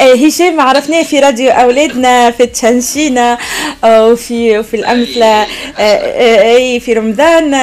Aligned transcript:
هشام 0.00 0.60
عرفناه 0.60 1.02
في 1.02 1.18
راديو 1.18 1.50
أولادنا 1.50 2.30
في 2.30 2.46
تشنشينا 2.46 3.38
وفي 3.84 4.62
في 4.62 4.74
الأمثلة 4.76 5.46
اي 5.78 6.80
في 6.80 6.92
رمضان 6.92 7.54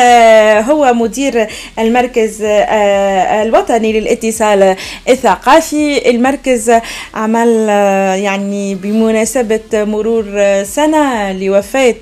هو 0.62 0.94
مدير 0.94 1.48
المركز 1.80 2.38
الوطني 2.42 4.00
للاتصال 4.00 4.76
الثقافي. 5.10 6.10
المركز 6.10 6.72
عمل 7.14 7.48
يعني 8.24 8.76
بمناسبة 8.76 9.60
مرور 9.74 10.26
سنة 10.64 11.32
لوفاة 11.32 11.96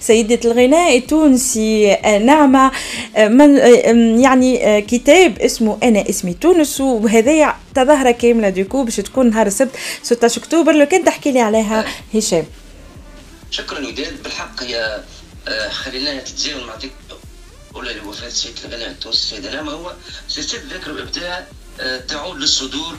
سيدة 0.00 0.38
الغناء 0.44 0.96
التونسي 0.96 1.96
نعمة 2.24 2.70
من 3.18 3.56
يعني 4.20 4.82
كتاب 4.82 5.38
اسمه 5.38 5.76
أنا 5.82 6.04
اسمي 6.10 6.34
تونس 6.40 6.80
وهذايا 6.80 7.54
تظاهرة 7.74 8.10
كاملة 8.10 8.48
دوكو 8.48 8.84
باش 8.84 8.96
تكون 8.96 9.30
نهار 9.30 9.46
السبت 9.46 9.76
16 10.02 10.40
أكتوبر. 10.40 10.72
لو 10.72 10.86
كان 10.86 11.04
تحكي 11.04 11.32
لي 11.32 11.40
عليها 11.40 11.84
هشام. 12.14 12.46
شكرا 13.50 13.78
وداد 13.86 14.22
بالحق 14.22 14.62
هي 14.62 15.02
آه، 15.48 15.68
خليناها 15.68 16.20
تتزامن 16.20 16.66
مع 16.66 16.74
ولا 17.74 17.90
لوفاه 17.92 18.28
سيد 18.28 18.58
الغناء 18.64 18.90
التونسي 18.90 19.18
السيده 19.18 19.54
نعمه 19.54 19.72
هو 19.72 19.92
سلسلة 20.28 20.60
ذكر 20.70 20.90
الابداع 20.90 21.46
آه، 21.80 21.98
تعود 21.98 22.38
للصدور 22.38 22.98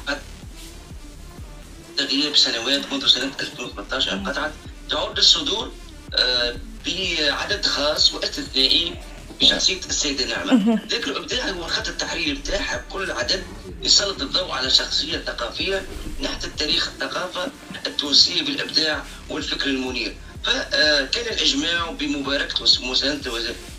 غياب 2.00 2.36
سنوات 2.36 2.94
منذ 2.94 3.08
سنة 3.08 3.32
2013 3.40 4.14
انقطعت 4.14 4.52
تعود 4.90 5.18
للصدور 5.18 5.72
آه، 6.16 6.56
بعدد 6.86 7.66
خاص 7.66 8.14
وأستثنائي 8.14 8.94
بشخصيه 9.44 9.80
السيده 9.90 10.26
نعمة. 10.26 10.80
ذكر 10.90 11.12
الابداع 11.12 11.50
هو 11.50 11.66
الخط 11.66 11.88
التحريري 11.88 12.34
بتاعها 12.34 12.86
كل 12.90 13.12
عدد 13.12 13.44
يسلط 13.84 14.22
الضوء 14.22 14.52
على 14.52 14.70
شخصية 14.70 15.18
ثقافية 15.18 15.86
نحت 16.22 16.46
التاريخ 16.46 16.88
الثقافة 16.88 17.52
التونسية 17.88 18.42
بالإبداع 18.42 19.04
والفكر 19.30 19.66
المنير. 19.66 20.16
فكان 20.44 21.34
الإجماع 21.34 21.92
بمباركة 21.92 22.66
ومسانده 22.82 23.32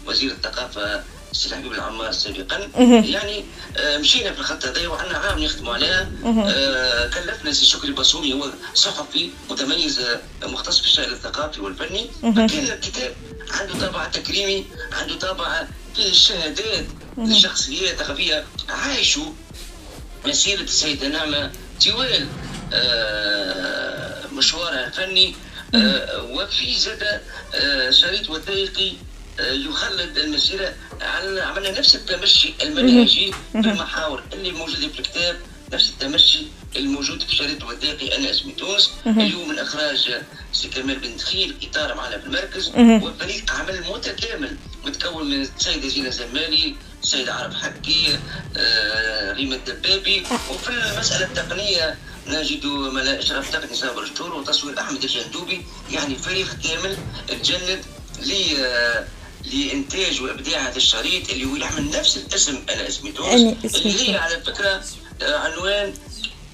وزير 0.07 0.31
الثقافة 0.31 1.05
السي 1.35 1.55
حبيب 1.55 1.73
العمار 1.73 2.13
سابقا. 2.13 2.71
يعني 3.05 3.45
آه، 3.77 3.99
مشينا 3.99 4.33
في 4.33 4.41
الخط 4.41 4.65
هذا 4.67 4.89
وعندنا 4.89 5.19
عام 5.19 5.45
نخدموا 5.45 5.75
عليها. 5.75 6.11
آه، 6.27 7.09
كلفنا 7.09 7.53
سي 7.53 7.65
شكري 7.65 7.93
باسومي 7.93 8.33
هو 8.33 8.51
صحفي 8.75 9.31
متميز 9.51 10.01
آه، 10.01 10.21
مختص 10.43 10.79
في 10.79 10.87
الشأن 10.87 11.13
الثقافي 11.13 11.61
والفني. 11.61 12.11
فكان 12.23 12.65
الكتاب 12.65 13.15
عنده 13.51 13.87
طابع 13.87 14.05
تكريمي 14.09 14.67
عنده 14.93 15.15
طابع 15.15 15.67
فيه 15.97 16.11
الشهادات 16.11 16.87
للشخصيات 17.19 18.01
الثقافية. 18.01 18.45
عايشوا 18.69 19.33
مسيرة 20.27 20.63
السيده 20.63 21.09
نعمة 21.09 21.53
طوال 21.85 22.27
مشوارها 24.33 24.87
الفني. 24.87 25.35
وفي 26.31 26.75
زاد 26.79 27.21
شريط 27.91 28.31
وثائقي 28.31 28.93
يخلد 29.41 30.19
المسيرة 30.19 30.75
عملنا 31.03 31.79
نفس 31.79 31.95
التمشي 31.95 32.55
المنهجي 32.63 33.33
في 33.53 33.59
المحاور 33.59 34.23
اللي 34.33 34.51
موجودة 34.53 34.89
في 34.89 34.99
الكتاب 34.99 35.37
نفس 35.73 35.91
التمشي 35.91 36.39
الموجود 36.77 37.23
في 37.23 37.37
شريط 37.37 37.63
وثائقي 37.65 38.17
أنا 38.17 38.31
اسمي 38.31 38.53
تونس 38.53 38.91
اليوم 39.07 39.49
من 39.49 39.59
إخراج 39.59 40.15
سي 40.53 40.69
كمال 40.69 40.99
بن 40.99 41.17
دخيل 41.17 41.55
إطار 41.63 41.95
معنا 41.95 42.19
في 42.19 42.27
المركز. 42.27 42.69
وفريق 43.05 43.53
عمل 43.53 43.85
متكامل 43.91 44.57
متكون 44.87 45.31
من 45.31 45.43
السيدة 45.43 45.89
زينة 45.89 46.11
زمالي 46.11 46.75
السيد 47.03 47.29
عرب 47.29 47.55
حكي 47.55 48.19
آه، 48.57 49.33
ريما 49.33 49.55
الدبابي. 49.57 50.23
وفي 50.51 50.71
المسألة 50.71 51.27
التقنية 51.27 51.99
نجد 52.27 52.67
ملا 52.67 53.19
اشرف 53.19 53.51
تقني 53.53 53.75
صابر 53.77 54.03
الشور 54.03 54.35
وتصوير 54.35 54.79
أحمد 54.81 55.03
الجندوبي 55.05 55.63
يعني 55.93 56.15
فريق 56.17 56.49
كامل 56.65 56.97
تجند 57.29 57.85
لي 58.23 58.45
آه، 58.67 59.05
لإنتاج 59.53 60.23
وإبداع 60.23 60.69
هذا 60.69 60.77
الشريط 60.77 61.31
اللي 61.31 61.45
هو 61.45 61.57
يحمل 61.57 61.91
نفس 61.91 62.17
الاسم 62.17 62.63
أنا 62.71 62.89
اسمي 62.89 63.13
تونس 63.13 63.77
اللي 63.77 64.11
هي 64.11 64.17
على 64.17 64.41
فكرة 64.41 64.83
آه، 65.23 65.39
عنوان 65.39 65.95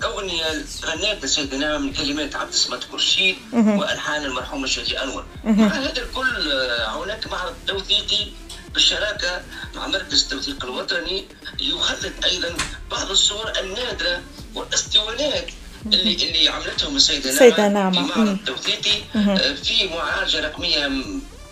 أغنية 0.04 0.64
غنيتها 0.84 1.58
نعمة 1.58 1.78
من 1.78 1.92
كلمات 1.92 2.36
عبد 2.36 2.52
الصمد 2.52 2.84
كرشيد 2.84 3.36
وألحان 3.52 4.24
المرحوم 4.24 4.64
الشادي 4.64 5.02
أنور. 5.02 5.24
مع 5.44 5.66
هذا 5.66 6.02
الكل 6.02 6.52
آه، 6.52 7.04
هناك 7.04 7.26
معرض 7.26 7.54
توثيقي 7.66 8.26
بالشراكة 8.74 9.42
مع 9.74 9.86
مركز 9.86 10.22
التوثيق 10.22 10.64
الوطني 10.64 11.24
يخلد 11.60 12.12
أيضا 12.24 12.56
بعض 12.90 13.10
الصور 13.10 13.52
النادرة 13.60 14.22
والاسطوانات 14.54 15.46
اللي 15.86 16.14
اللي 16.14 16.48
عملتهم 16.48 16.96
السيدة 16.96 17.30
نعمة, 17.32 17.46
السيدة 17.46 17.68
نعمة. 17.68 18.06
في 18.12 18.18
معرض 18.20 18.38
توثيقي 18.46 19.02
آه، 19.16 19.54
في 19.54 19.88
معالجة 19.88 20.40
رقمية 20.40 20.88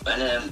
معناها 0.05 0.43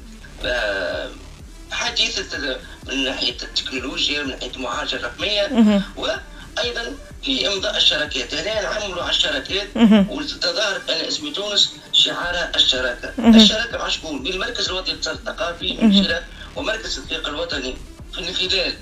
حديثة 1.71 2.57
من 2.87 3.03
ناحية 3.03 3.37
التكنولوجيا 3.43 4.23
من 4.23 4.29
ناحية 4.29 4.51
المعالجة 4.55 4.95
الرقمية 4.95 5.81
وأيضا 5.95 6.95
في 7.23 7.47
إمضاء 7.47 7.77
الشراكات. 7.77 8.33
هنا 8.33 8.61
نعملوا 8.61 9.01
على 9.03 9.09
الشراكات 9.09 9.67
وتظاهر 10.09 10.81
أنا 10.89 11.07
اسمي 11.07 11.31
تونس 11.31 11.73
شعار 11.93 12.49
الشراكة. 12.55 13.13
الشراكة 13.19 13.77
مع 13.77 13.87
شكون؟ 13.89 14.23
بالمركز 14.23 14.65
الوطني 14.69 14.93
للاتصال 14.93 15.13
الثقافي 15.15 15.77
ومركز 16.55 16.97
التوثيق 16.97 17.27
الوطني. 17.27 17.75
في 18.13 18.33
خلال 18.33 18.73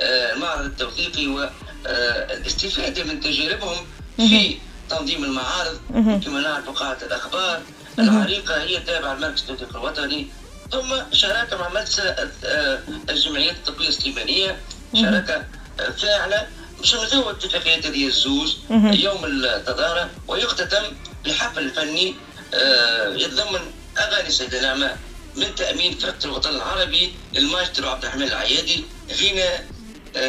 آه، 0.00 0.32
المعرض 0.32 0.64
التوثيقي 0.64 1.26
والاستفادة 1.26 3.04
من 3.04 3.20
تجاربهم 3.20 3.86
في 4.16 4.58
تنظيم 4.90 5.24
المعارض. 5.24 5.78
كما 6.24 6.40
نعرف 6.40 6.70
قاعة 6.70 6.98
الأخبار 7.02 7.62
العريقة 7.98 8.62
هي 8.62 8.80
تابعة 8.80 9.14
لمركز 9.14 9.40
التوثيق 9.40 9.76
الوطني. 9.76 10.26
ثم 10.74 10.94
شراكة 11.12 11.56
مع 11.56 11.68
مجلس 11.68 12.00
آه، 12.00 12.80
الجمعيات 13.10 13.54
الطبية 13.54 13.88
السليمانية. 13.88 14.58
شراكة 14.94 15.44
آه، 15.80 15.90
فاعلة 15.90 16.46
باش 16.78 16.94
نلغيو 16.94 17.30
اتفاقيات 17.30 17.86
هذه 17.86 18.06
الزوز 18.06 18.56
يوم 18.70 19.24
التظاهرة 19.24 20.10
ويختتم 20.28 20.82
بحفل 21.24 21.70
فني 21.70 22.14
آه، 22.54 23.14
يتضمن 23.14 23.60
أغاني 23.98 24.30
سيدة 24.30 24.60
نعمة 24.60 24.96
من 25.36 25.54
تأمين 25.54 25.98
فرقة 25.98 26.24
الوطن 26.24 26.50
العربي 26.50 27.12
للمايسترو 27.34 27.88
عبد 27.88 28.04
الرحمن 28.04 28.22
العيادي 28.22 28.84
غناء 29.20 29.66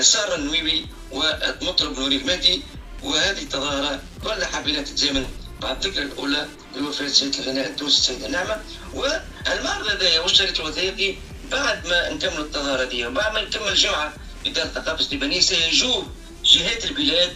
سارة 0.01 0.35
النويبي 0.35 0.88
ومطرب 1.12 2.00
نوري 2.00 2.16
المهدي. 2.16 2.62
وهذه 3.03 3.41
التظاهرة 3.41 4.00
كلها 4.23 4.45
حابين 4.45 4.85
تتزامن 4.85 5.25
بعد 5.62 5.85
الذكرى 5.85 6.03
الأولى 6.03 6.47
لوفاة 6.75 7.07
سيدة 7.07 7.39
الغناء 7.39 7.67
التونسي 7.67 7.97
السيدة 7.97 8.27
نعمة. 8.27 8.62
والمعرض 8.94 9.34
هذايا 10.35 10.51
والشريط 10.51 10.59
الوثائقي 10.59 11.16
بعد 11.51 11.88
ما 11.88 12.09
نكملوا 12.13 12.46
التظاهرة 12.46 12.84
دي 12.84 13.06
وبعد 13.06 13.34
ما 13.34 13.41
نكمل 13.41 13.68
الجمعة 13.68 14.13
إدارة 14.46 14.66
الثقافة 14.66 15.00
السليمانية 15.00 15.40
سيجوب 15.40 16.07
جهات 16.46 16.85
البلاد. 16.85 17.34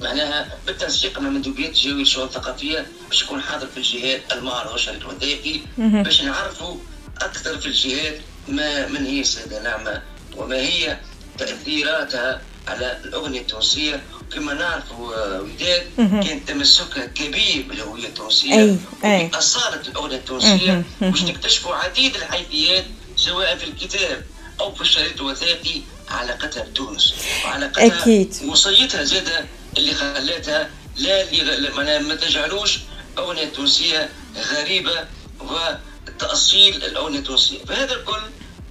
معناها 0.00 0.58
بالتنسيق 0.66 1.18
مع 1.18 1.30
مندوبيات 1.30 1.70
الجوية 1.70 2.02
الشؤون 2.02 2.26
الثقافية 2.26 2.86
باش 3.08 3.22
يكون 3.22 3.40
حاضر 3.42 3.66
في 3.66 3.76
الجهات 3.76 4.32
المعرض 4.32 4.72
والشريط 4.72 5.00
الوثائقي 5.02 5.60
باش 6.02 6.22
نعرفوا 6.22 6.76
أكثر 7.20 7.58
في 7.58 7.66
الجهات 7.66 8.20
ما 8.48 8.86
من 8.88 9.06
هي 9.06 9.20
السيدة 9.20 9.62
نعمة 9.62 10.02
وما 10.36 10.56
هي 10.56 10.98
تأثيراتها 11.38 12.40
على 12.68 13.00
الأغنية 13.04 13.40
التونسية 13.40 14.02
كما 14.32 14.54
نعرف 14.54 14.84
وداد 14.98 15.86
كان 15.98 16.44
تمسكها 16.46 17.06
كبير 17.06 17.64
بالهوية 17.68 18.06
التونسية. 18.06 18.76
أي. 19.04 19.30
اصاله 19.34 19.80
الاغنيه 19.88 20.16
التونسية 20.16 20.84
باش 21.00 21.22
نكتشفوا 21.22 21.74
عديد 21.74 22.16
الحيثيات 22.16 22.84
سواء 23.16 23.56
في 23.56 23.64
الكتاب 23.64 24.24
أو 24.60 24.74
في 24.74 24.80
الشريط 24.80 25.20
الوثائقي 25.20 25.80
علاقتها 26.08 26.62
بتونس 26.64 27.14
وعلاقتها 27.44 28.02
أكيد. 28.02 28.34
وصيتها 28.46 29.04
زادة 29.04 29.44
اللي 29.76 29.94
خلاتها 29.94 30.70
لا 30.96 31.30
اللي 31.30 31.98
ما 31.98 32.14
تجعلوش 32.14 32.78
أغنية 33.18 33.44
تونسية 33.48 34.08
غريبة 34.52 35.04
وتأصيل 35.40 36.84
الأغنية 36.84 37.18
التونسية. 37.18 37.64
فهذا 37.64 37.94
الكل 37.94 38.20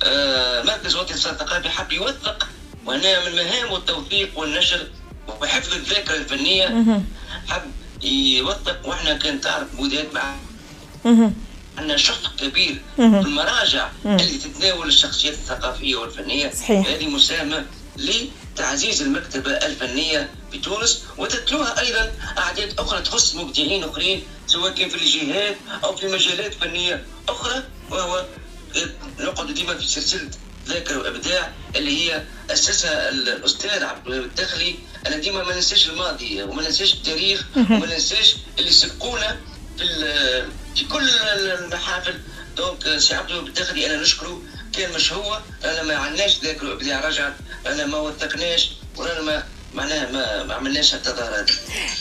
آه 0.03 0.63
مركز 0.63 0.95
وطني 0.95 1.15
الثقافي 1.15 1.69
حب 1.69 1.91
يوثق 1.91 2.47
وهنا 2.85 3.29
من 3.29 3.35
مهام 3.35 3.75
التوثيق 3.75 4.39
والنشر 4.39 4.87
وحفظ 5.41 5.73
الذاكرة 5.73 6.15
الفنية. 6.15 6.65
حب 7.47 7.71
يوثق 8.03 8.87
وإحنا 8.87 9.13
كان 9.13 9.41
تعرف 9.41 9.75
بودات 9.75 10.13
مع 10.13 10.35
عندنا 11.77 11.97
شق 11.97 12.35
كبير 12.37 12.81
في 12.95 13.01
المراجع 13.03 13.89
اللي 14.05 14.37
تتناول 14.37 14.87
الشخصيات 14.87 15.33
الثقافية 15.33 15.95
والفنية. 15.95 16.51
صحيح. 16.51 16.87
هذه 16.87 17.07
مساهمة 17.07 17.65
لتعزيز 17.97 19.01
المكتبة 19.01 19.51
الفنية 19.51 20.29
بتونس 20.53 21.03
وتتلوها 21.17 21.79
أيضا 21.79 22.11
أعداد 22.37 22.79
أخرى 22.79 23.01
تخص 23.01 23.35
مبدعين 23.35 23.83
أخرين 23.83 24.23
سواء 24.47 24.71
كان 24.73 24.89
في 24.89 24.95
الجهات 24.95 25.55
أو 25.83 25.95
في 25.95 26.07
مجالات 26.07 26.53
فنية 26.53 27.05
أخرى 27.29 27.63
وهو 27.89 28.25
نقعد 29.19 29.53
ديما 29.53 29.77
في 29.77 29.87
سلسلة 29.87 30.29
ذاكرة 30.67 30.97
وإبداع 30.97 31.51
اللي 31.75 32.11
هي 32.11 32.23
اسسها 32.51 33.09
الأستاذ 33.09 33.83
عبد 33.83 34.07
الوهاب 34.07 34.23
الدخلي. 34.23 34.75
أنا 35.07 35.17
ديما 35.17 35.43
ما 35.43 35.55
ننساش 35.55 35.89
الماضي 35.89 36.43
وما 36.43 36.61
ننساش 36.61 36.93
التاريخ 36.93 37.43
وما 37.55 37.85
ننساش 37.85 38.35
اللي 38.59 38.71
سبقونا 38.71 39.37
في 39.77 40.45
في 40.75 40.85
كل 40.85 41.09
المحافل. 41.09 42.19
donc 42.57 42.97
سي 42.97 43.15
عبد 43.15 43.29
الوهاب 43.29 43.47
الدخلي 43.47 43.85
أنا 43.85 44.01
نشكره 44.01 44.41
كان 44.73 44.93
مش 44.93 45.13
هو 45.13 45.41
أنا 45.63 45.83
ما 45.83 45.95
عندناش 45.95 46.39
ذاكرة 46.43 46.69
وإبداع 46.69 47.07
رجعت 47.07 47.33
أنا 47.65 47.85
ما 47.85 47.97
وثقناش 47.97 48.69
ورانا 48.95 49.21
ما 49.21 49.43
معناها 49.89 50.11
ما, 50.11 50.43
ما 50.43 50.53
عملناش 50.53 50.93
التظاهرات 50.95 51.51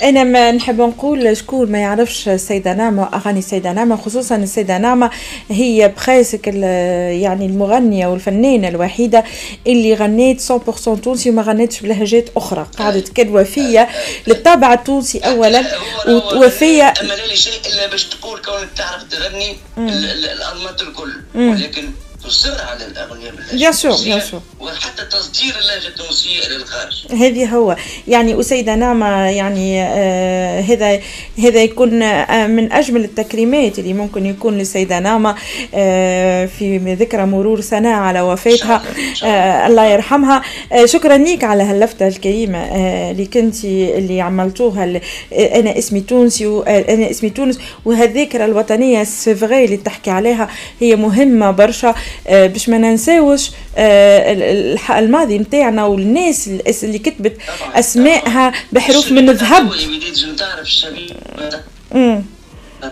أنا 0.02 0.24
ما 0.24 0.50
نحب 0.50 0.80
نقول 0.80 1.36
شكون 1.36 1.72
ما 1.72 1.78
يعرفش 1.78 2.28
السيدة 2.28 2.74
نعمة 2.74 3.02
واغاني 3.02 3.38
السيدة 3.38 3.72
نعمة 3.72 3.96
خصوصا 3.96 4.36
السيدة 4.36 4.78
نعمة 4.78 5.10
هي 5.50 5.88
بخاسك 5.88 6.46
يعني 6.46 7.46
المغنية 7.46 8.06
والفنانة 8.06 8.68
الوحيدة 8.68 9.24
اللي 9.66 9.94
غنيت 9.94 10.42
100% 10.42 11.00
تونسي 11.02 11.30
وما 11.30 11.42
غنيتش 11.42 11.80
بلهجات 11.80 12.28
أخرى 12.36 12.66
قعدت 12.78 13.08
كد 13.08 13.28
وفيه 13.30 13.88
للطابع 14.26 14.72
التونسي 14.72 15.18
اولا 15.18 15.64
ووفيه 16.08 16.94
أما 17.00 17.14
لا 17.14 17.34
شيء 17.34 17.52
إلا 17.66 17.86
باش 17.86 18.04
تقول 18.04 18.40
كونك 18.40 18.68
تعرف 18.76 19.02
تغني 19.02 19.56
الأنماط 19.78 20.82
الكل 20.82 21.12
ولكن 21.34 21.90
تصر 22.28 22.60
على 22.62 22.86
الاغنيه 22.86 23.30
باللهجه 23.30 23.70
sûr 23.70 23.96
bien 24.04 24.20
sûr 24.20 24.40
وحتى 24.60 25.04
تصدير 25.04 25.54
اللهجه 25.58 25.88
التونسيه 25.88 26.46
إلى 26.46 26.56
الخارج. 26.56 27.06
هذه 27.12 27.46
هو. 27.56 27.76
يعني 28.08 28.40
أسيدة 28.40 28.74
نعمه 28.74 29.06
يعني 29.28 29.82
آه 29.82 30.60
هذا 30.60 31.00
هذا 31.38 31.62
يكون 31.62 32.02
آه 32.02 32.46
من 32.46 32.72
أجمل 32.72 33.04
التكريمات 33.04 33.78
اللي 33.78 33.92
ممكن 33.92 34.26
يكون 34.26 34.58
للسيدة 34.58 34.98
نعمه 34.98 35.34
آه 35.74 36.46
في 36.46 36.78
ذكرى 36.78 37.26
مرور 37.26 37.60
سنة 37.60 37.88
على 37.90 38.20
وفاتها. 38.20 38.82
آه 39.24 39.66
الله. 39.66 39.86
يرحمها. 39.86 40.42
آه 40.72 40.84
شكرا 40.86 41.16
ليك 41.16 41.44
على 41.44 41.62
هاللفتة 41.62 42.08
الكريمة 42.08 42.58
آه 42.58 43.10
اللي 43.10 43.26
كنتي 43.26 43.98
اللي 43.98 44.20
عملتوها. 44.20 44.84
اللي 44.84 45.00
آه 45.32 45.60
أنا 45.60 45.78
اسمي 45.78 46.00
تونسي 46.00 46.46
وأنا 46.46 47.10
اسمي 47.10 47.30
تونس 47.30 47.58
وهالذكرى 47.84 48.44
الوطنية 48.44 49.04
سيفغي 49.04 49.64
اللي 49.64 49.76
تحكي 49.76 50.10
عليها 50.10 50.48
هي 50.80 50.96
مهمة 50.96 51.50
برشا. 51.50 51.88
آه، 51.88 51.94
باش 52.26 52.68
ما 52.68 52.78
ننساوش 52.78 53.50
آه، 53.76 54.78
الماضي 54.98 55.38
نتاعنا 55.38 55.84
والناس 55.84 56.48
اللي 56.82 56.98
كتبت 56.98 57.36
اسمائها 57.74 58.52
بحروف 58.72 59.12
من 59.12 59.28
الذهب. 59.30 59.72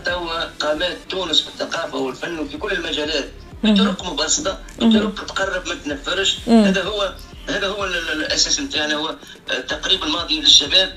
توا 0.04 0.44
قامات 0.60 0.96
تونس 1.08 1.40
في 1.40 1.48
الثقافة 1.48 1.98
والفن 1.98 2.38
وفي 2.38 2.56
كل 2.56 2.72
المجالات. 2.72 3.24
بطرق 3.64 4.12
مبسطة 4.12 4.58
بطرق 4.78 5.24
تقرب 5.26 5.68
ما 5.68 5.74
تنفرش. 5.84 6.38
هذا 6.48 6.82
هو 6.82 7.12
هذا 7.48 7.66
هو 7.66 7.84
الأساس 7.84 8.60
نتاعنا 8.60 8.94
هو 8.94 9.14
تقريب 9.68 10.02
الماضي 10.02 10.40
للشباب 10.40 10.88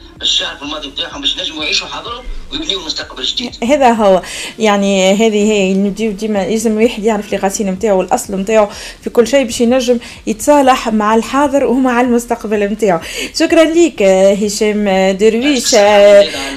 يعرفوا 0.41 0.67
الماضي 0.67 0.87
نتاعهم 0.87 1.21
باش 1.21 1.37
ينجموا 1.37 1.63
يعيشوا 1.63 1.87
حاضرهم 1.87 2.23
ويبنيوا 2.51 2.85
مستقبل 2.85 3.23
جديد. 3.23 3.51
هذا 3.63 3.91
هو 3.91 4.21
يعني 4.59 5.13
هذه 5.13 5.51
هي 5.51 5.73
نديو 5.73 6.11
ديما 6.11 6.49
لازم 6.49 6.79
الواحد 6.79 7.03
يعرف 7.03 7.33
الغسيل 7.33 7.67
نتاعو 7.67 7.99
والأصل 7.99 8.35
نتاعو 8.35 8.67
في 9.03 9.09
كل 9.09 9.27
شيء 9.27 9.43
باش 9.43 9.61
ينجم 9.61 9.99
يتصالح 10.27 10.89
مع 10.89 11.15
الحاضر 11.15 11.65
ومع 11.65 12.01
المستقبل 12.01 12.63
نتاعو. 12.63 12.99
شكرا 13.35 13.63
لك 13.63 14.03
هشام 14.43 15.11
درويش 15.11 15.75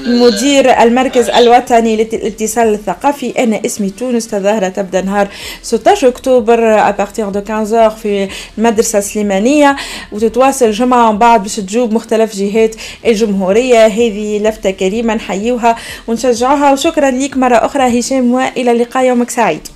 مدير 0.07 0.83
المركز 0.83 1.29
الوطني 1.29 1.97
للاتصال 1.97 2.75
الثقافي 2.75 3.31
أنا 3.45 3.61
اسمي 3.67 3.91
تونس 3.91 4.27
تظاهرة 4.29 4.69
تبدأ 4.69 5.01
نهار 5.03 5.29
16 5.63 6.09
أكتوبر 6.09 6.89
à 6.89 6.94
partir 6.94 7.29
de 7.29 7.41
15 7.49 7.91
في 7.91 8.29
المدرسة 8.59 8.99
السليمانية 8.99 9.77
وتتواصل 10.13 10.71
جمعه 10.71 11.13
من 11.13 11.19
بعد 11.19 11.43
باش 11.43 11.57
تجوب 11.57 11.93
مختلف 11.93 12.37
جهات 12.37 12.75
الجمهورية. 13.07 13.87
هذه 13.87 14.39
لفتة 14.39 14.71
كريمة 14.71 15.15
نحيوها 15.15 15.77
ونشجعوها 16.09 16.73
وشكرا 16.73 17.11
لك 17.11 17.37
مرة 17.37 17.57
أخرى 17.57 18.01
هشام 18.01 18.33
وإلى 18.33 18.71
اللقاء 18.73 19.05
يومك 19.05 19.31
سعيد. 19.31 19.69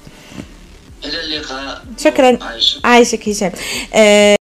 إلى 1.04 1.20
اللقاء. 1.20 1.82
شكرا. 1.98 2.38
عايشك 2.84 3.28
هشام. 3.28 3.52
آه 3.94 4.35